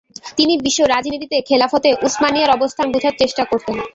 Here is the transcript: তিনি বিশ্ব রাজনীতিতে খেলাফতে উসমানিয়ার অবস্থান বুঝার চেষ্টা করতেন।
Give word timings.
তিনি 0.37 0.53
বিশ্ব 0.65 0.81
রাজনীতিতে 0.85 1.37
খেলাফতে 1.47 1.89
উসমানিয়ার 2.07 2.55
অবস্থান 2.57 2.87
বুঝার 2.93 3.15
চেষ্টা 3.21 3.43
করতেন। 3.45 3.77